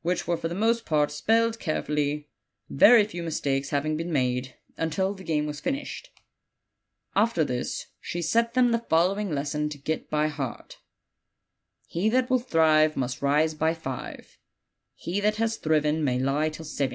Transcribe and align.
which 0.00 0.26
were 0.26 0.38
for 0.38 0.48
the 0.48 0.54
most 0.54 0.86
part 0.86 1.10
spelled 1.10 1.58
carefully, 1.58 2.26
very 2.70 3.04
few 3.04 3.22
mistakes 3.22 3.68
having 3.68 3.98
been 3.98 4.10
made, 4.10 4.54
until 4.78 5.12
the 5.12 5.22
game 5.22 5.44
was 5.44 5.60
finished. 5.60 6.08
After 7.14 7.44
this, 7.44 7.88
she 8.00 8.22
set 8.22 8.54
them 8.54 8.72
the 8.72 8.78
following 8.78 9.30
lesson 9.30 9.68
to 9.68 9.76
get 9.76 10.08
by 10.08 10.28
heart: 10.28 10.78
'He 11.86 12.08
that 12.08 12.30
will 12.30 12.38
thrive 12.38 12.94
'Tell 12.94 13.00
me 13.00 13.02
with 13.02 13.14
whom 13.16 13.26
yov 13.26 13.26
go, 13.26 13.30
Must 13.50 13.60
rise 13.60 15.54
by 15.66 16.64
five. 16.64 16.88